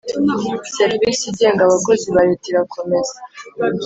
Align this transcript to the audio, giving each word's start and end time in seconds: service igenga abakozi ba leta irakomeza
service 0.75 1.23
igenga 1.31 1.61
abakozi 1.63 2.07
ba 2.15 2.21
leta 2.29 2.45
irakomeza 2.51 3.15